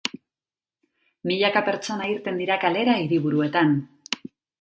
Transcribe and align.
Milaka 1.31 1.61
pertsona 1.67 2.07
irten 2.13 2.39
dira 2.43 2.57
kalera 2.63 2.95
hiriburuetan. 3.03 3.77